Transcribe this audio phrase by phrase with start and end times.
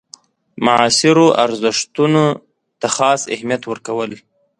[0.65, 2.23] معاصرو ارزښتونو
[2.79, 4.11] ته خاص اهمیت ورکول.